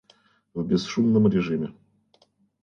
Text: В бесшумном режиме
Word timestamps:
В 0.55 0.63
бесшумном 0.63 1.27
режиме 1.31 1.73